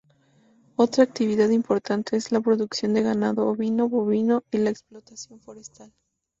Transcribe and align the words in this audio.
Otra 0.77 1.03
actividad 1.03 1.47
importante 1.51 2.17
es 2.17 2.31
la 2.31 2.41
producción 2.41 2.95
de 2.95 3.03
ganado 3.03 3.45
ovino, 3.47 3.87
bovino 3.87 4.43
y 4.49 4.57
la 4.57 4.71
explotación 4.71 5.39
forestal. 5.41 5.93